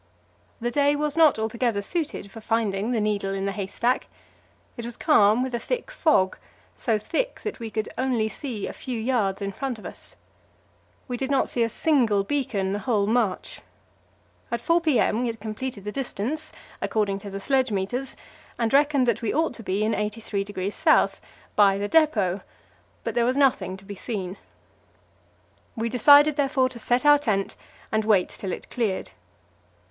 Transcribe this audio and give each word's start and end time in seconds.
The 0.59 0.71
day 0.71 0.95
was 0.95 1.15
not 1.15 1.37
altogether 1.37 1.83
suited 1.83 2.31
for 2.31 2.41
finding 2.41 2.89
the 2.89 2.99
needle 2.99 3.35
in 3.35 3.45
the 3.45 3.51
haystack. 3.51 4.07
It 4.75 4.83
was 4.83 4.97
calm 4.97 5.43
with 5.43 5.53
a 5.53 5.59
thick 5.59 5.91
fog, 5.91 6.39
so 6.75 6.97
thick 6.97 7.41
that 7.43 7.59
we 7.59 7.69
could 7.69 7.87
only 7.99 8.27
see 8.27 8.65
a 8.65 8.73
few 8.73 8.99
yards 8.99 9.43
in 9.43 9.51
front 9.51 9.77
of 9.77 9.85
us. 9.85 10.15
We 11.07 11.17
did 11.17 11.29
not 11.29 11.49
see 11.49 11.61
a 11.61 11.69
single 11.69 12.23
beacon 12.23 12.65
on 12.65 12.73
the 12.73 12.79
whole 12.79 13.05
march. 13.05 13.61
At 14.49 14.59
4 14.59 14.81
p.m. 14.81 15.21
we 15.21 15.27
had 15.27 15.39
completed 15.39 15.83
the 15.83 15.91
distance, 15.91 16.51
according 16.81 17.19
to 17.19 17.29
the 17.29 17.39
sledge 17.39 17.71
meters, 17.71 18.15
and 18.57 18.73
reckoned 18.73 19.07
that 19.07 19.21
we 19.21 19.31
ought 19.31 19.53
to 19.53 19.61
be 19.61 19.83
in 19.83 19.91
83° 19.91 20.87
S., 20.89 21.21
by 21.55 21.77
the 21.77 21.87
depot; 21.87 22.41
but 23.03 23.13
there 23.13 23.23
was 23.25 23.37
nothing 23.37 23.77
to 23.77 23.85
be 23.85 23.93
seen. 23.93 24.37
We 25.75 25.89
decided, 25.89 26.37
therefore, 26.37 26.69
to 26.69 26.79
set 26.79 27.05
our 27.05 27.19
tent 27.19 27.55
and 27.91 28.03
wait 28.03 28.29
till 28.29 28.51
it 28.51 28.71
cleared. 28.71 29.11